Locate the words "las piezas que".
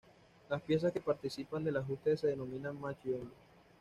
0.49-0.99